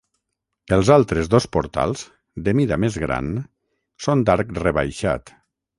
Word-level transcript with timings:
Els 0.77 0.87
altres 0.95 1.29
dos 1.33 1.47
portals, 1.57 2.03
de 2.49 2.57
mida 2.61 2.81
més 2.85 2.99
gran, 3.07 3.33
són 4.09 4.27
d'arc 4.31 4.61
rebaixat. 4.67 5.37